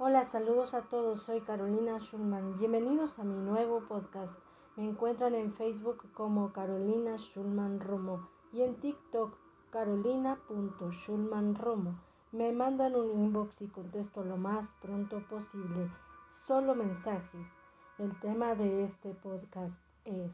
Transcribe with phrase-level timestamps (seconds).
[0.00, 1.24] Hola, saludos a todos.
[1.24, 2.56] Soy Carolina Schulman.
[2.56, 4.32] Bienvenidos a mi nuevo podcast.
[4.76, 9.36] Me encuentran en Facebook como Carolina Schulman Romo y en TikTok
[9.70, 11.98] carolina.schulmanromo.
[12.30, 15.90] Me mandan un inbox y contesto lo más pronto posible.
[16.46, 17.48] Solo mensajes.
[17.98, 20.30] El tema de este podcast es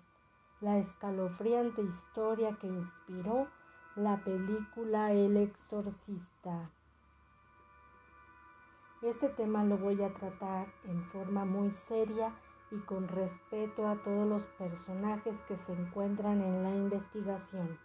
[0.61, 3.49] la escalofriante historia que inspiró
[3.97, 6.71] la película El Exorcista.
[9.05, 12.33] Este tema lo voy a tratar en forma muy seria
[12.71, 17.79] y con respeto a todos los personajes que se encuentran en la investigación.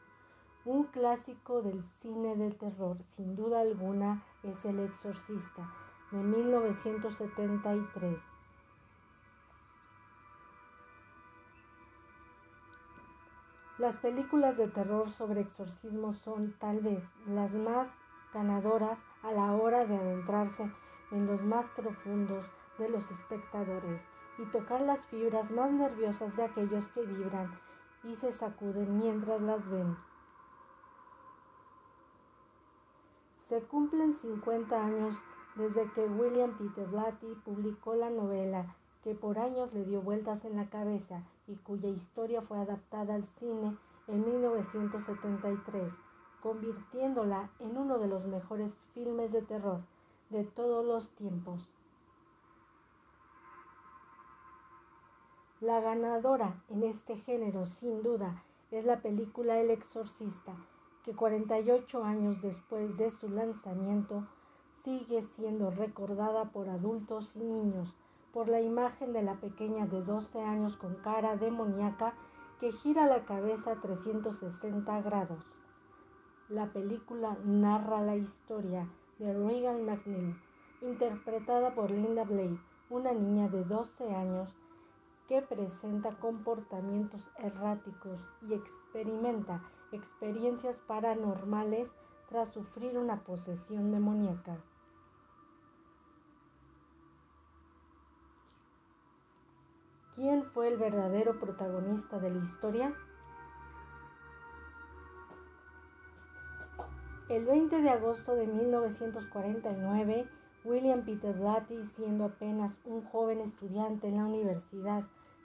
[0.63, 5.69] Un clásico del cine de terror, sin duda alguna, es El Exorcista,
[6.11, 8.17] de 1973.
[13.77, 17.89] Las películas de terror sobre exorcismo son tal vez las más
[18.33, 20.71] ganadoras a la hora de adentrarse
[21.11, 22.45] en los más profundos
[22.77, 24.01] de los espectadores
[24.37, 27.51] y tocar las fibras más nerviosas de aquellos que vibran
[28.03, 29.97] y se sacuden mientras las ven.
[33.47, 35.17] Se cumplen 50 años
[35.55, 40.55] desde que William Peter Blatty publicó la novela que por años le dio vueltas en
[40.55, 43.75] la cabeza y cuya historia fue adaptada al cine
[44.07, 45.91] en 1973,
[46.41, 49.81] convirtiéndola en uno de los mejores filmes de terror
[50.29, 51.69] de todos los tiempos.
[55.59, 60.53] La ganadora en este género, sin duda, es la película El Exorcista,
[61.03, 64.27] que 48 años después de su lanzamiento
[64.83, 67.93] sigue siendo recordada por adultos y niños
[68.31, 72.13] por la imagen de la pequeña de 12 años con cara demoníaca
[72.59, 75.43] que gira la cabeza 360 grados.
[76.47, 78.87] La película narra la historia
[79.19, 80.35] de Regan McNeil,
[80.81, 82.57] interpretada por Linda Blade,
[82.89, 84.55] una niña de 12 años
[85.27, 89.61] que presenta comportamientos erráticos y experimenta
[89.91, 91.89] experiencias paranormales
[92.29, 94.57] tras sufrir una posesión demoníaca.
[100.15, 102.93] ¿Quién fue el verdadero protagonista de la historia?
[107.29, 110.27] El 20 de agosto de 1949,
[110.63, 115.03] William Peter Blatty, siendo apenas un joven estudiante en la Universidad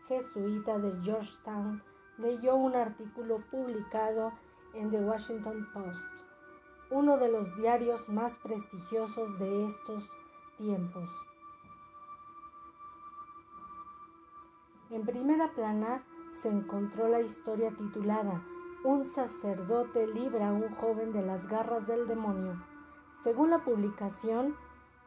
[0.08, 1.82] Jesuita de Georgetown,
[2.16, 4.32] leyó un artículo publicado
[4.72, 6.06] en The Washington Post,
[6.90, 10.08] uno de los diarios más prestigiosos de estos
[10.56, 11.10] tiempos.
[14.88, 16.02] En primera plana
[16.40, 18.42] se encontró la historia titulada
[18.84, 22.62] un sacerdote libra a un joven de las garras del demonio.
[23.22, 24.54] Según la publicación,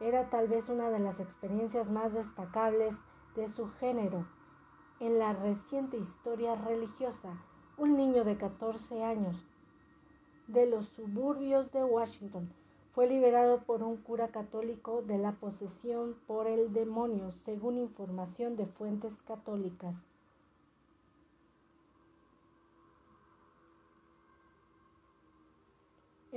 [0.00, 2.96] era tal vez una de las experiencias más destacables
[3.36, 4.26] de su género.
[4.98, 7.38] En la reciente historia religiosa,
[7.76, 9.36] un niño de 14 años
[10.48, 12.52] de los suburbios de Washington
[12.94, 18.66] fue liberado por un cura católico de la posesión por el demonio, según información de
[18.66, 19.94] fuentes católicas.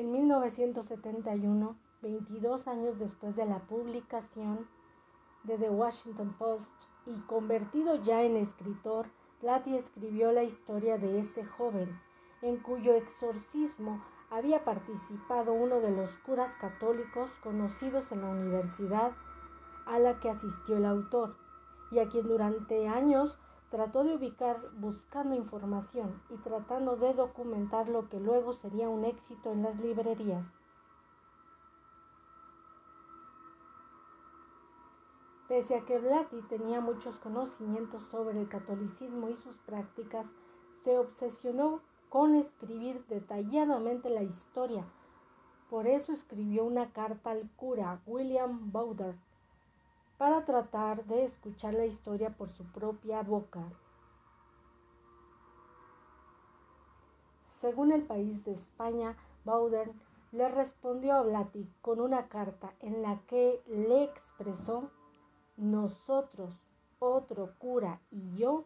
[0.01, 4.67] En 1971, 22 años después de la publicación
[5.43, 6.71] de The Washington Post
[7.05, 9.05] y convertido ya en escritor,
[9.41, 12.01] Platy escribió la historia de ese joven,
[12.41, 19.11] en cuyo exorcismo había participado uno de los curas católicos conocidos en la universidad
[19.85, 21.35] a la que asistió el autor,
[21.91, 23.37] y a quien durante años
[23.71, 29.53] trató de ubicar buscando información y tratando de documentar lo que luego sería un éxito
[29.53, 30.45] en las librerías.
[35.47, 40.25] Pese a que Blatty tenía muchos conocimientos sobre el catolicismo y sus prácticas,
[40.83, 44.83] se obsesionó con escribir detalladamente la historia.
[45.69, 49.15] Por eso escribió una carta al cura William Bowder
[50.21, 53.63] para tratar de escuchar la historia por su propia boca.
[57.59, 59.91] Según el país de España, Bowden
[60.31, 64.91] le respondió a Blatty con una carta en la que le expresó
[65.57, 66.53] nosotros,
[66.99, 68.65] otro cura y yo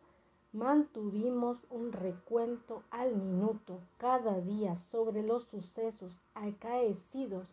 [0.51, 7.47] mantuvimos un recuento al minuto cada día sobre los sucesos acaecidos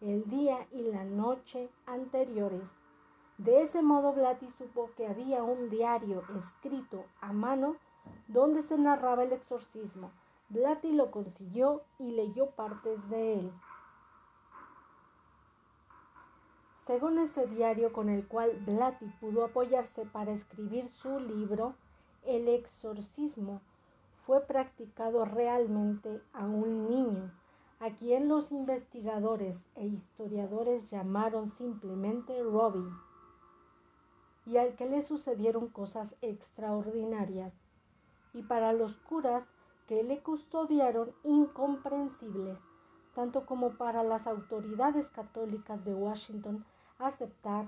[0.00, 2.68] el día y la noche anteriores
[3.38, 7.76] de ese modo Blatty supo que había un diario escrito a mano
[8.26, 10.10] donde se narraba el exorcismo.
[10.48, 13.52] Blatty lo consiguió y leyó partes de él.
[16.86, 21.74] Según ese diario con el cual Blatty pudo apoyarse para escribir su libro,
[22.24, 23.60] el exorcismo
[24.26, 27.30] fue practicado realmente a un niño,
[27.78, 32.90] a quien los investigadores e historiadores llamaron simplemente Robbie,
[34.48, 37.52] y al que le sucedieron cosas extraordinarias,
[38.32, 39.44] y para los curas
[39.86, 42.58] que le custodiaron incomprensibles,
[43.14, 46.64] tanto como para las autoridades católicas de Washington
[46.98, 47.66] aceptar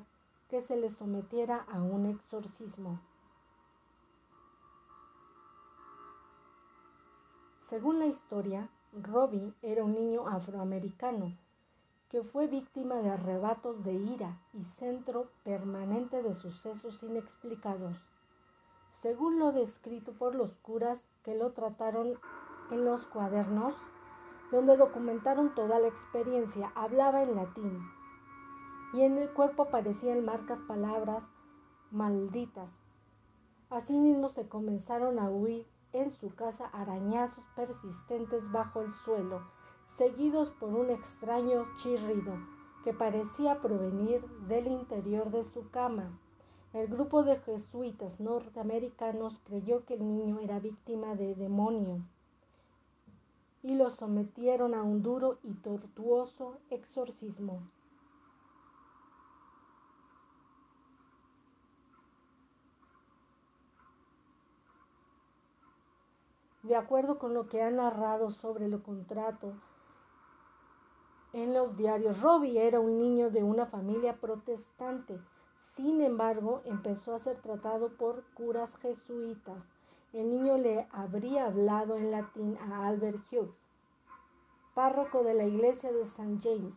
[0.48, 2.98] que se le sometiera a un exorcismo.
[7.68, 11.36] Según la historia, Robbie era un niño afroamericano
[12.10, 17.96] que fue víctima de arrebatos de ira y centro permanente de sucesos inexplicados.
[19.00, 22.18] Según lo descrito por los curas que lo trataron
[22.72, 23.74] en los cuadernos,
[24.50, 27.80] donde documentaron toda la experiencia, hablaba en latín
[28.92, 31.22] y en el cuerpo aparecían marcas palabras
[31.92, 32.68] malditas.
[33.70, 39.42] Asimismo se comenzaron a huir en su casa arañazos persistentes bajo el suelo,
[39.96, 42.34] seguidos por un extraño chirrido
[42.84, 46.18] que parecía provenir del interior de su cama.
[46.72, 52.00] El grupo de jesuitas norteamericanos creyó que el niño era víctima de demonio
[53.62, 57.60] y lo sometieron a un duro y tortuoso exorcismo.
[66.62, 69.54] De acuerdo con lo que ha narrado sobre el contrato
[71.32, 75.20] en los diarios, Robbie era un niño de una familia protestante.
[75.76, 79.62] Sin embargo, empezó a ser tratado por curas jesuitas.
[80.12, 83.54] El niño le habría hablado en latín a Albert Hughes,
[84.74, 86.38] párroco de la iglesia de St.
[86.42, 86.74] James.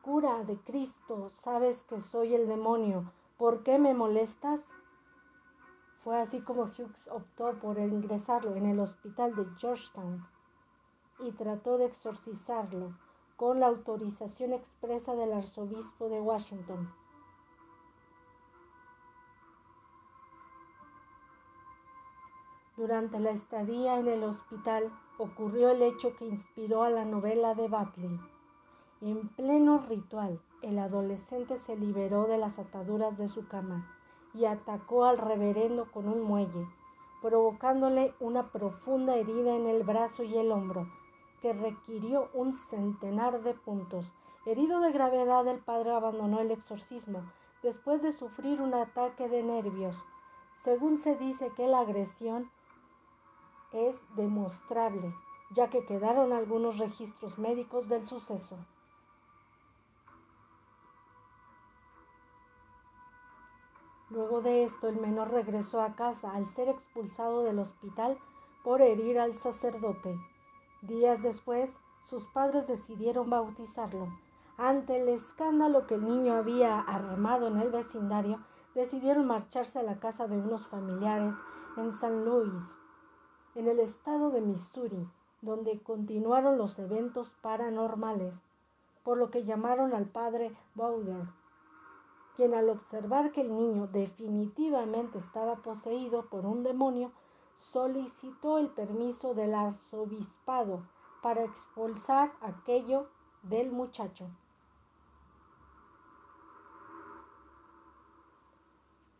[0.00, 3.12] Cura de Cristo, sabes que soy el demonio.
[3.36, 4.60] ¿Por qué me molestas?
[6.02, 10.26] Fue así como Hughes optó por ingresarlo en el hospital de Georgetown
[11.18, 12.94] y trató de exorcizarlo
[13.40, 16.92] con la autorización expresa del arzobispo de Washington.
[22.76, 27.66] Durante la estadía en el hospital ocurrió el hecho que inspiró a la novela de
[27.66, 28.20] Butley.
[29.00, 33.90] En pleno ritual, el adolescente se liberó de las ataduras de su cama
[34.34, 36.68] y atacó al reverendo con un muelle,
[37.22, 40.86] provocándole una profunda herida en el brazo y el hombro,
[41.40, 44.06] que requirió un centenar de puntos.
[44.46, 47.22] Herido de gravedad, el padre abandonó el exorcismo
[47.62, 49.96] después de sufrir un ataque de nervios.
[50.58, 52.50] Según se dice que la agresión
[53.72, 55.14] es demostrable,
[55.54, 58.56] ya que quedaron algunos registros médicos del suceso.
[64.10, 68.18] Luego de esto, el menor regresó a casa al ser expulsado del hospital
[68.64, 70.18] por herir al sacerdote.
[70.82, 71.70] Días después,
[72.06, 74.08] sus padres decidieron bautizarlo.
[74.56, 78.38] Ante el escándalo que el niño había armado en el vecindario,
[78.74, 81.34] decidieron marcharse a la casa de unos familiares
[81.76, 82.52] en San Luis,
[83.54, 85.08] en el estado de Missouri,
[85.42, 88.42] donde continuaron los eventos paranormales,
[89.02, 91.26] por lo que llamaron al padre Bowder
[92.40, 97.12] quien al observar que el niño definitivamente estaba poseído por un demonio,
[97.72, 100.82] solicitó el permiso del arzobispado
[101.22, 103.06] para expulsar aquello
[103.42, 104.26] del muchacho.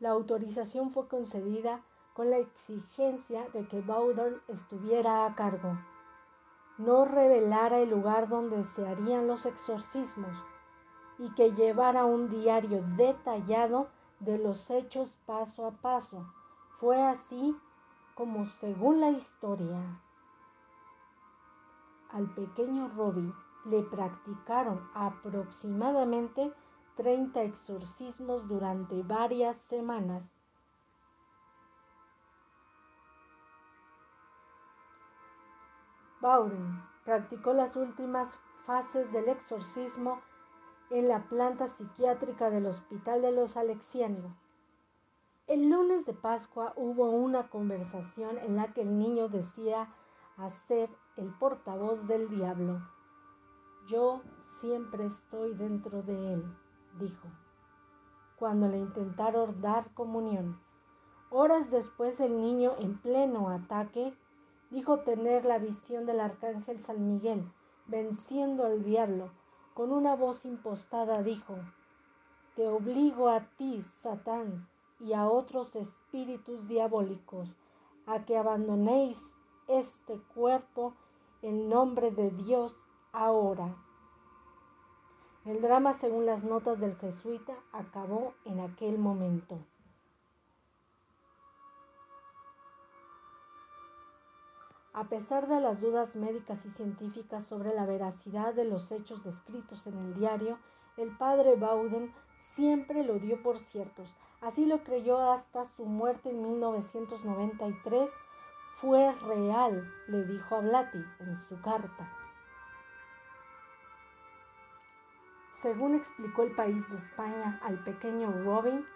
[0.01, 1.83] La autorización fue concedida
[2.15, 5.79] con la exigencia de que Bowden estuviera a cargo,
[6.79, 10.35] no revelara el lugar donde se harían los exorcismos,
[11.19, 13.89] y que llevara un diario detallado
[14.21, 16.25] de los hechos paso a paso.
[16.79, 17.55] Fue así
[18.21, 19.81] como, según la historia,
[22.13, 23.33] al pequeño Robbie
[23.65, 26.53] le practicaron aproximadamente
[26.97, 30.23] 30 exorcismos durante varias semanas.
[36.21, 38.29] Bowden practicó las últimas
[38.67, 40.21] fases del exorcismo
[40.91, 44.50] en la planta psiquiátrica del Hospital de los Alexianos.
[45.51, 49.89] El lunes de Pascua hubo una conversación en la que el niño decía
[50.37, 52.81] hacer el portavoz del diablo.
[53.89, 54.21] Yo
[54.61, 56.45] siempre estoy dentro de él,
[57.01, 57.27] dijo,
[58.37, 60.57] cuando le intentaron dar comunión.
[61.31, 64.15] Horas después el niño, en pleno ataque,
[64.71, 67.43] dijo tener la visión del arcángel San Miguel,
[67.89, 69.33] venciendo al diablo
[69.75, 71.57] con una voz impostada dijo,
[72.55, 74.69] te obligo a ti, Satán,
[75.01, 77.49] y a otros espíritus diabólicos,
[78.07, 79.19] a que abandonéis
[79.67, 80.95] este cuerpo
[81.43, 82.77] en nombre de Dios
[83.13, 83.75] ahora.
[85.45, 89.59] El drama, según las notas del jesuita, acabó en aquel momento.
[94.93, 99.87] A pesar de las dudas médicas y científicas sobre la veracidad de los hechos descritos
[99.87, 100.59] en el diario,
[100.97, 102.13] el padre Bauden
[102.51, 104.11] siempre lo dio por ciertos.
[104.41, 108.11] Así lo creyó hasta su muerte en 1993.
[108.81, 112.11] Fue real, le dijo a Blati en su carta.
[115.53, 118.87] Según explicó el país de España al pequeño Robin,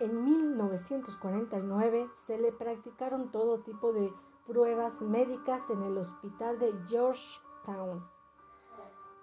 [0.00, 4.12] en 1949 se le practicaron todo tipo de
[4.48, 8.04] pruebas médicas en el hospital de Georgetown.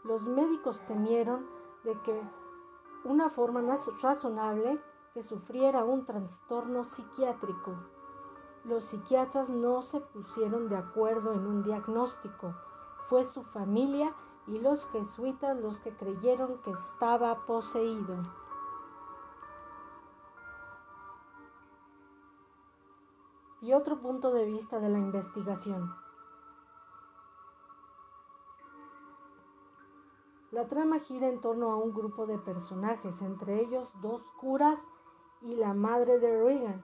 [0.06, 1.46] Los médicos temieron
[1.84, 2.22] de que
[3.04, 3.62] una forma
[4.02, 4.80] razonable
[5.14, 7.76] que sufriera un trastorno psiquiátrico.
[8.64, 12.56] Los psiquiatras no se pusieron de acuerdo en un diagnóstico.
[13.10, 14.16] Fue su familia
[14.48, 18.24] y los jesuitas los que creyeron que estaba poseído.
[23.62, 25.94] Y otro punto de vista de la investigación.
[30.50, 34.80] La trama gira en torno a un grupo de personajes, entre ellos dos curas
[35.44, 36.84] y la madre de Regan,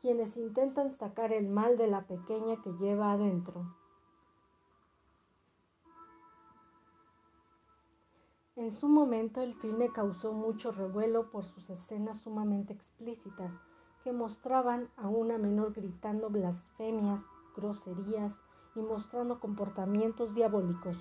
[0.00, 3.74] quienes intentan sacar el mal de la pequeña que lleva adentro.
[8.56, 13.52] En su momento el filme causó mucho revuelo por sus escenas sumamente explícitas
[14.02, 17.22] que mostraban a una menor gritando blasfemias,
[17.56, 18.34] groserías
[18.74, 20.96] y mostrando comportamientos diabólicos.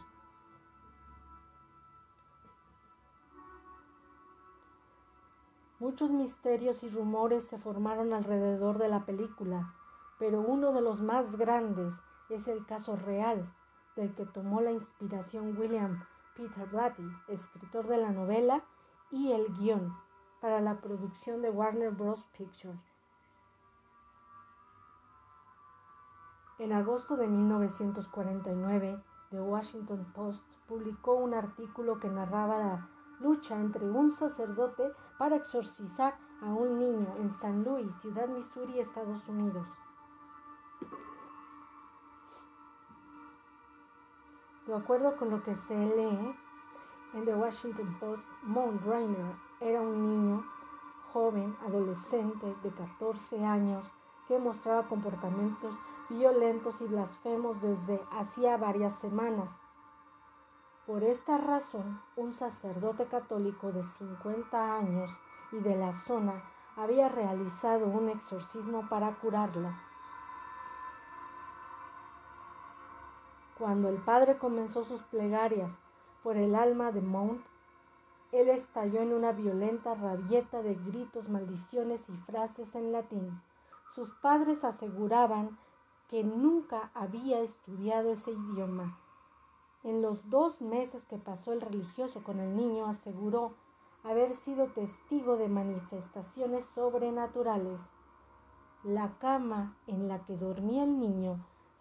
[5.79, 9.75] Muchos misterios y rumores se formaron alrededor de la película,
[10.17, 11.93] pero uno de los más grandes
[12.29, 13.53] es el caso real
[13.95, 16.03] del que tomó la inspiración William
[16.35, 18.63] Peter Blatty, escritor de la novela
[19.11, 19.95] y el guion
[20.41, 22.25] para la producción de Warner Bros.
[22.35, 22.81] Pictures.
[26.57, 33.87] En agosto de 1949, The Washington Post publicó un artículo que narraba la lucha entre
[33.89, 39.65] un sacerdote para exorcizar a un niño en San Luis, Ciudad Missouri, Estados Unidos.
[44.67, 46.35] De acuerdo con lo que se lee
[47.13, 50.45] en The Washington Post, Mount Rainer era un niño
[51.13, 53.87] joven, adolescente de 14 años
[54.27, 55.73] que mostraba comportamientos
[56.09, 59.49] violentos y blasfemos desde hacía varias semanas.
[60.87, 65.11] Por esta razón, un sacerdote católico de 50 años
[65.51, 66.41] y de la zona
[66.77, 69.69] había realizado un exorcismo para curarlo.
[73.57, 75.69] Cuando el padre comenzó sus plegarias
[76.23, 77.41] por el alma de Mount,
[78.31, 83.41] él estalló en una violenta rabieta de gritos, maldiciones y frases en latín.
[83.93, 85.59] Sus padres aseguraban
[86.09, 88.97] que nunca había estudiado ese idioma.
[89.87, 93.53] En los dos meses que pasó el religioso con el niño aseguró
[94.03, 97.79] haber sido testigo de manifestaciones sobrenaturales.
[98.83, 101.39] La cama en la que dormía el niño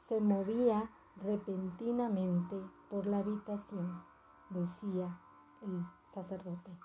[0.09, 0.89] se movía
[1.21, 2.57] repentinamente
[2.91, 4.01] por la habitación,
[4.51, 5.19] decía
[5.63, 5.85] el
[6.15, 6.79] sacerdote.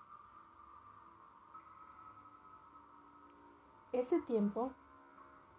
[3.91, 4.71] Ese tiempo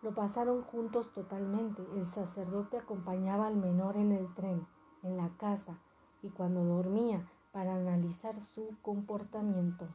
[0.02, 1.86] lo pasaron juntos totalmente.
[1.94, 4.66] El sacerdote acompañaba al menor en el tren,
[5.02, 5.76] en la casa,
[6.22, 9.86] y cuando dormía para analizar su comportamiento.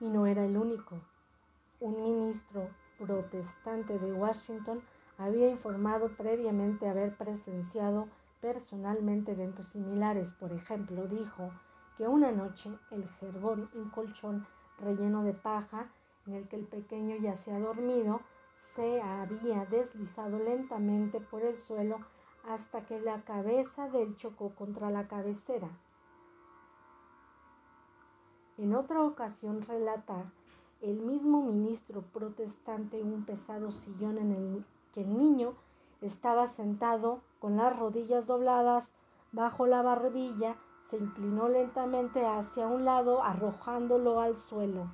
[0.00, 1.00] Y no era el único.
[1.80, 2.68] Un ministro
[2.98, 4.82] protestante de Washington
[5.18, 8.08] había informado previamente haber presenciado
[8.40, 10.32] personalmente eventos similares.
[10.34, 11.50] Por ejemplo, dijo
[11.96, 14.46] que una noche el jergón, un colchón
[14.80, 15.86] relleno de paja
[16.26, 18.20] en el que el pequeño yacía dormido,
[18.74, 21.98] se había deslizado lentamente por el suelo
[22.48, 25.68] hasta que la cabeza de él chocó contra la cabecera.
[28.58, 30.30] En otra ocasión relata
[30.80, 35.54] el mismo ministro protestante un pesado sillón en el que el niño
[36.00, 38.88] estaba sentado con las rodillas dobladas
[39.32, 40.56] bajo la barbilla,
[40.90, 44.88] se inclinó lentamente hacia un lado arrojándolo al suelo.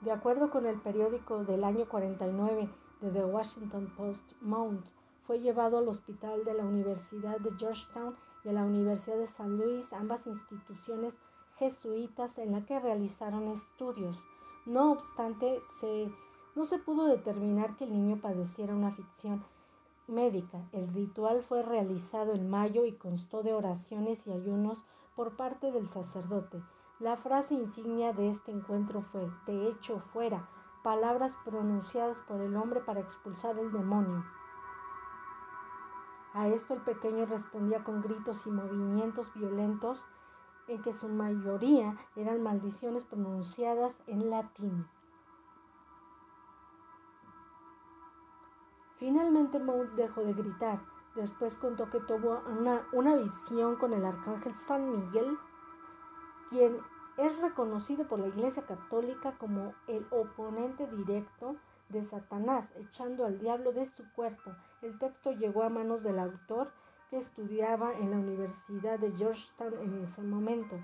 [0.00, 2.70] De acuerdo con el periódico del año 49
[3.02, 4.86] de The Washington Post, Mount
[5.26, 9.58] Fue llevado al hospital de la Universidad de Georgetown y a la Universidad de San
[9.58, 11.12] Luis, ambas instituciones
[11.58, 14.18] jesuitas en la que realizaron estudios.
[14.64, 16.10] No obstante, se,
[16.56, 19.44] no se pudo determinar que el niño padeciera una ficción
[20.08, 20.62] médica.
[20.72, 24.78] El ritual fue realizado en mayo y constó de oraciones y ayunos
[25.14, 26.62] por parte del sacerdote.
[27.00, 30.46] La frase insignia de este encuentro fue, de hecho fuera,
[30.82, 34.22] palabras pronunciadas por el hombre para expulsar el demonio.
[36.34, 40.04] A esto el pequeño respondía con gritos y movimientos violentos
[40.68, 44.86] en que su mayoría eran maldiciones pronunciadas en latín.
[48.98, 50.78] Finalmente Maud dejó de gritar.
[51.14, 55.38] Después contó que tuvo una, una visión con el arcángel San Miguel,
[56.50, 56.76] quien
[57.16, 61.56] es reconocido por la Iglesia Católica como el oponente directo
[61.88, 64.52] de Satanás, echando al diablo de su cuerpo.
[64.82, 66.72] El texto llegó a manos del autor
[67.08, 70.76] que estudiaba en la Universidad de Georgetown en ese momento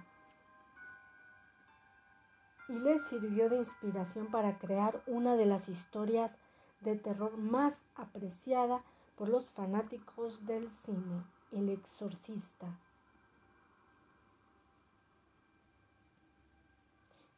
[2.69, 6.37] y le sirvió de inspiración para crear una de las historias
[6.81, 8.83] de terror más apreciada
[9.17, 12.67] por los fanáticos del cine, El Exorcista.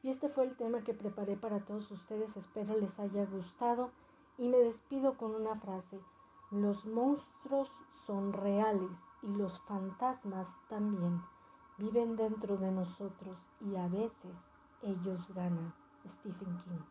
[0.03, 3.91] Y este fue el tema que preparé para todos ustedes, espero les haya gustado
[4.37, 6.01] y me despido con una frase.
[6.51, 7.71] Los monstruos
[8.07, 8.91] son reales
[9.23, 11.21] y los fantasmas también.
[11.79, 14.37] Viven dentro de nosotros y a veces
[14.83, 15.75] ellos ganan.
[16.21, 16.83] Stephen King.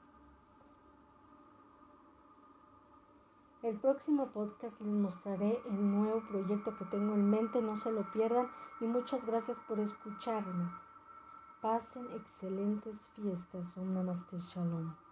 [3.64, 8.10] El próximo podcast les mostraré el nuevo proyecto que tengo en mente, no se lo
[8.12, 8.48] pierdan
[8.80, 10.70] y muchas gracias por escucharme.
[11.62, 13.66] Pasen excelentes fiestas.
[13.78, 15.07] Un Namaste Shalom.